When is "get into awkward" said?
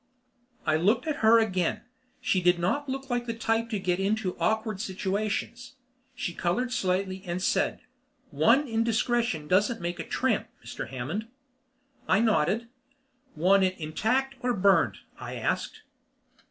3.77-4.81